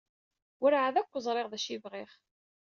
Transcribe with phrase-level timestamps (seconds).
[0.61, 2.11] Werɛad akk ẓriɣ d acu i bɣiɣ.